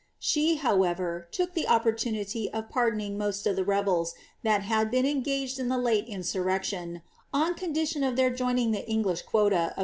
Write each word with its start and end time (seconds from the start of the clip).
She, 0.17 0.55
however, 0.55 1.27
took 1.31 1.53
the 1.53 1.67
opportunity 1.67 2.51
of 2.51 2.69
pardoning 2.71 3.19
most 3.19 3.45
of 3.45 3.55
the 3.55 3.63
rebels 3.63 4.15
that 4.41 4.63
had 4.63 4.87
hi»en 4.87 5.05
engaged 5.05 5.59
in 5.59 5.67
iJif 5.67 6.07
lute 6.07 6.07
ui^urrecuou, 6.07 7.03
on 7.31 7.53
condition 7.53 8.03
oi' 8.03 8.09
their 8.09 8.31
joining 8.31 8.73
tlh* 8.73 8.83
E:iglish 8.87 9.23
quota 9.23 9.57
of 9.57 9.73
IB4 9.73 9.75
HA^T. 9.75 9.79